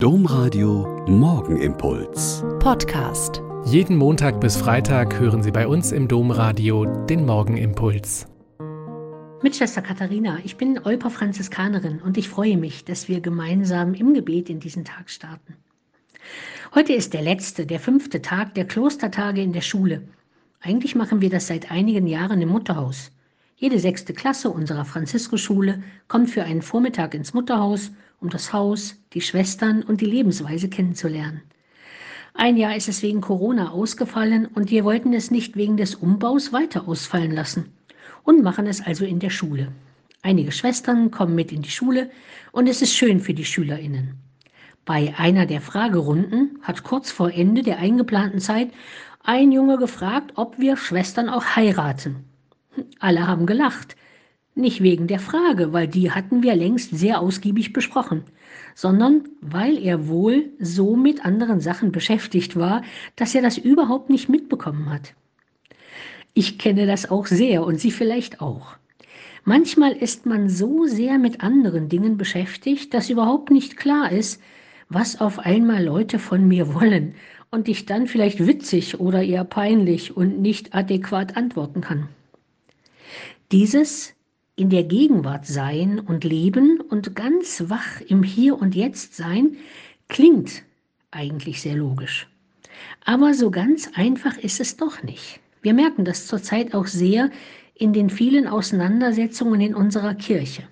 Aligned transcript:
Domradio 0.00 1.04
Morgenimpuls. 1.08 2.44
Podcast. 2.60 3.42
Jeden 3.64 3.96
Montag 3.96 4.40
bis 4.40 4.56
Freitag 4.56 5.18
hören 5.18 5.42
Sie 5.42 5.50
bei 5.50 5.66
uns 5.66 5.90
im 5.90 6.06
Domradio 6.06 6.84
den 6.84 7.26
Morgenimpuls. 7.26 8.28
Mit 9.42 9.56
Schwester 9.56 9.82
Katharina, 9.82 10.38
ich 10.44 10.56
bin 10.56 10.78
Euper 10.84 11.10
Franziskanerin 11.10 12.00
und 12.00 12.16
ich 12.16 12.28
freue 12.28 12.56
mich, 12.56 12.84
dass 12.84 13.08
wir 13.08 13.20
gemeinsam 13.20 13.92
im 13.92 14.14
Gebet 14.14 14.48
in 14.48 14.60
diesen 14.60 14.84
Tag 14.84 15.10
starten. 15.10 15.56
Heute 16.76 16.92
ist 16.92 17.12
der 17.12 17.22
letzte, 17.22 17.66
der 17.66 17.80
fünfte 17.80 18.22
Tag 18.22 18.54
der 18.54 18.68
Klostertage 18.68 19.42
in 19.42 19.52
der 19.52 19.62
Schule. 19.62 20.02
Eigentlich 20.60 20.94
machen 20.94 21.20
wir 21.20 21.30
das 21.30 21.48
seit 21.48 21.72
einigen 21.72 22.06
Jahren 22.06 22.40
im 22.40 22.50
Mutterhaus. 22.50 23.10
Jede 23.56 23.80
sechste 23.80 24.14
Klasse 24.14 24.50
unserer 24.50 24.84
Franziskusschule 24.84 25.82
kommt 26.06 26.30
für 26.30 26.44
einen 26.44 26.62
Vormittag 26.62 27.14
ins 27.14 27.34
Mutterhaus, 27.34 27.90
um 28.20 28.30
das 28.30 28.52
Haus, 28.52 28.96
die 29.12 29.20
Schwestern 29.20 29.82
und 29.82 30.00
die 30.00 30.06
Lebensweise 30.06 30.68
kennenzulernen. 30.68 31.42
Ein 32.34 32.56
Jahr 32.56 32.76
ist 32.76 32.88
es 32.88 33.02
wegen 33.02 33.20
Corona 33.20 33.70
ausgefallen 33.70 34.46
und 34.46 34.70
wir 34.70 34.84
wollten 34.84 35.12
es 35.12 35.30
nicht 35.30 35.56
wegen 35.56 35.76
des 35.76 35.94
Umbaus 35.94 36.52
weiter 36.52 36.86
ausfallen 36.86 37.32
lassen 37.32 37.72
und 38.22 38.42
machen 38.42 38.66
es 38.66 38.80
also 38.80 39.04
in 39.04 39.18
der 39.18 39.30
Schule. 39.30 39.72
Einige 40.22 40.52
Schwestern 40.52 41.10
kommen 41.10 41.34
mit 41.34 41.52
in 41.52 41.62
die 41.62 41.70
Schule 41.70 42.10
und 42.52 42.68
es 42.68 42.82
ist 42.82 42.94
schön 42.94 43.20
für 43.20 43.34
die 43.34 43.44
Schülerinnen. 43.44 44.14
Bei 44.84 45.14
einer 45.16 45.46
der 45.46 45.60
Fragerunden 45.60 46.58
hat 46.62 46.82
kurz 46.82 47.10
vor 47.10 47.30
Ende 47.30 47.62
der 47.62 47.78
eingeplanten 47.78 48.40
Zeit 48.40 48.70
ein 49.22 49.52
Junge 49.52 49.76
gefragt, 49.76 50.32
ob 50.36 50.58
wir 50.58 50.76
Schwestern 50.76 51.28
auch 51.28 51.44
heiraten. 51.56 52.24
Alle 52.98 53.26
haben 53.26 53.46
gelacht. 53.46 53.96
Nicht 54.58 54.82
wegen 54.82 55.06
der 55.06 55.20
Frage, 55.20 55.72
weil 55.72 55.86
die 55.86 56.10
hatten 56.10 56.42
wir 56.42 56.56
längst 56.56 56.90
sehr 56.90 57.20
ausgiebig 57.20 57.72
besprochen, 57.72 58.24
sondern 58.74 59.28
weil 59.40 59.78
er 59.78 60.08
wohl 60.08 60.46
so 60.58 60.96
mit 60.96 61.24
anderen 61.24 61.60
Sachen 61.60 61.92
beschäftigt 61.92 62.56
war, 62.56 62.82
dass 63.14 63.36
er 63.36 63.42
das 63.42 63.56
überhaupt 63.56 64.10
nicht 64.10 64.28
mitbekommen 64.28 64.90
hat. 64.90 65.14
Ich 66.34 66.58
kenne 66.58 66.86
das 66.86 67.08
auch 67.08 67.26
sehr 67.26 67.64
und 67.64 67.78
Sie 67.78 67.92
vielleicht 67.92 68.40
auch. 68.40 68.74
Manchmal 69.44 69.92
ist 69.92 70.26
man 70.26 70.48
so 70.48 70.86
sehr 70.86 71.18
mit 71.18 71.40
anderen 71.40 71.88
Dingen 71.88 72.16
beschäftigt, 72.16 72.92
dass 72.92 73.10
überhaupt 73.10 73.52
nicht 73.52 73.76
klar 73.76 74.10
ist, 74.10 74.42
was 74.88 75.20
auf 75.20 75.38
einmal 75.38 75.84
Leute 75.84 76.18
von 76.18 76.48
mir 76.48 76.74
wollen 76.74 77.14
und 77.52 77.68
ich 77.68 77.86
dann 77.86 78.08
vielleicht 78.08 78.44
witzig 78.44 78.98
oder 78.98 79.22
eher 79.22 79.44
peinlich 79.44 80.16
und 80.16 80.40
nicht 80.40 80.74
adäquat 80.74 81.36
antworten 81.36 81.80
kann. 81.80 82.08
Dieses 83.52 84.17
in 84.58 84.70
der 84.70 84.82
Gegenwart 84.82 85.46
sein 85.46 86.00
und 86.00 86.24
leben 86.24 86.80
und 86.80 87.14
ganz 87.14 87.64
wach 87.68 88.00
im 88.08 88.24
Hier 88.24 88.60
und 88.60 88.74
Jetzt 88.74 89.14
sein 89.14 89.56
klingt 90.08 90.62
eigentlich 91.12 91.60
sehr 91.60 91.76
logisch. 91.76 92.26
Aber 93.04 93.34
so 93.34 93.50
ganz 93.50 93.90
einfach 93.94 94.36
ist 94.36 94.60
es 94.60 94.76
doch 94.76 95.02
nicht. 95.04 95.40
Wir 95.62 95.74
merken 95.74 96.04
das 96.04 96.26
zurzeit 96.26 96.74
auch 96.74 96.86
sehr 96.86 97.30
in 97.74 97.92
den 97.92 98.10
vielen 98.10 98.48
Auseinandersetzungen 98.48 99.60
in 99.60 99.74
unserer 99.74 100.14
Kirche. 100.14 100.64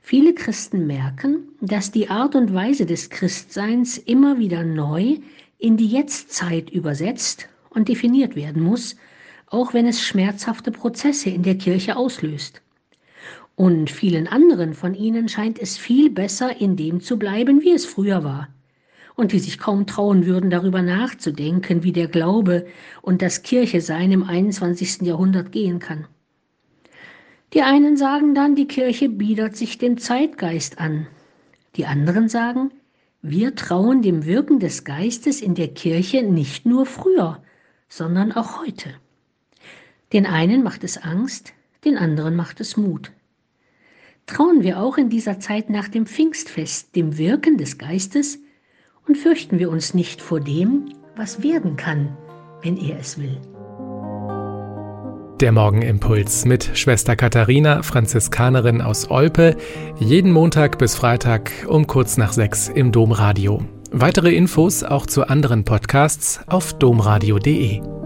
Viele 0.00 0.32
Christen 0.32 0.86
merken, 0.86 1.48
dass 1.60 1.90
die 1.90 2.10
Art 2.10 2.36
und 2.36 2.54
Weise 2.54 2.86
des 2.86 3.10
Christseins 3.10 3.98
immer 3.98 4.38
wieder 4.38 4.62
neu 4.62 5.16
in 5.58 5.76
die 5.76 5.88
Jetztzeit 5.88 6.70
übersetzt 6.70 7.48
und 7.70 7.88
definiert 7.88 8.36
werden 8.36 8.62
muss, 8.62 8.96
auch 9.46 9.74
wenn 9.74 9.86
es 9.86 10.00
schmerzhafte 10.00 10.70
Prozesse 10.70 11.30
in 11.30 11.42
der 11.42 11.56
Kirche 11.56 11.96
auslöst. 11.96 12.60
Und 13.56 13.90
vielen 13.90 14.26
anderen 14.26 14.74
von 14.74 14.94
ihnen 14.94 15.28
scheint 15.28 15.60
es 15.60 15.76
viel 15.76 16.10
besser, 16.10 16.60
in 16.60 16.76
dem 16.76 17.00
zu 17.00 17.18
bleiben, 17.18 17.62
wie 17.62 17.72
es 17.72 17.86
früher 17.86 18.24
war. 18.24 18.48
Und 19.14 19.30
die 19.30 19.38
sich 19.38 19.58
kaum 19.58 19.86
trauen 19.86 20.26
würden, 20.26 20.50
darüber 20.50 20.82
nachzudenken, 20.82 21.84
wie 21.84 21.92
der 21.92 22.08
Glaube 22.08 22.66
und 23.00 23.22
das 23.22 23.42
Kirche 23.42 23.80
sein 23.80 24.10
im 24.10 24.24
21. 24.24 25.02
Jahrhundert 25.02 25.52
gehen 25.52 25.78
kann. 25.78 26.08
Die 27.52 27.62
einen 27.62 27.96
sagen 27.96 28.34
dann, 28.34 28.56
die 28.56 28.66
Kirche 28.66 29.08
biedert 29.08 29.56
sich 29.56 29.78
dem 29.78 29.98
Zeitgeist 29.98 30.80
an. 30.80 31.06
Die 31.76 31.86
anderen 31.86 32.28
sagen, 32.28 32.72
wir 33.22 33.54
trauen 33.54 34.02
dem 34.02 34.24
Wirken 34.26 34.58
des 34.58 34.82
Geistes 34.82 35.40
in 35.40 35.54
der 35.54 35.68
Kirche 35.68 36.24
nicht 36.24 36.66
nur 36.66 36.84
früher, 36.84 37.40
sondern 37.88 38.32
auch 38.32 38.60
heute. 38.60 38.90
Den 40.12 40.26
einen 40.26 40.64
macht 40.64 40.82
es 40.82 40.98
Angst, 40.98 41.52
den 41.84 41.96
anderen 41.96 42.34
macht 42.34 42.60
es 42.60 42.76
Mut. 42.76 43.12
Trauen 44.26 44.62
wir 44.62 44.80
auch 44.80 44.96
in 44.96 45.10
dieser 45.10 45.38
Zeit 45.38 45.68
nach 45.68 45.88
dem 45.88 46.06
Pfingstfest 46.06 46.96
dem 46.96 47.18
Wirken 47.18 47.58
des 47.58 47.76
Geistes 47.78 48.38
und 49.06 49.18
fürchten 49.18 49.58
wir 49.58 49.70
uns 49.70 49.92
nicht 49.92 50.22
vor 50.22 50.40
dem, 50.40 50.86
was 51.14 51.42
werden 51.42 51.76
kann, 51.76 52.16
wenn 52.62 52.76
er 52.76 52.98
es 52.98 53.18
will. 53.18 53.38
Der 55.40 55.52
Morgenimpuls 55.52 56.46
mit 56.46 56.70
Schwester 56.74 57.16
Katharina, 57.16 57.82
Franziskanerin 57.82 58.80
aus 58.80 59.10
Olpe, 59.10 59.56
jeden 59.98 60.32
Montag 60.32 60.78
bis 60.78 60.94
Freitag 60.94 61.50
um 61.68 61.86
kurz 61.86 62.16
nach 62.16 62.32
sechs 62.32 62.68
im 62.68 62.92
Domradio. 62.92 63.62
Weitere 63.90 64.34
Infos 64.34 64.84
auch 64.84 65.06
zu 65.06 65.28
anderen 65.28 65.64
Podcasts 65.64 66.40
auf 66.46 66.72
domradio.de. 66.72 68.03